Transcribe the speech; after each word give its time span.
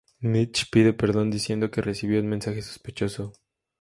Mitch 0.21 0.71
pide 0.71 0.93
perdón 0.93 1.29
diciendo 1.29 1.69
que 1.69 1.79
recibió 1.83 2.19
un 2.19 2.27
mensaje 2.27 2.63
sospechoso. 2.63 3.33